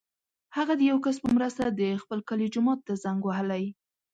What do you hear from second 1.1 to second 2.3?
په مرسته د خپل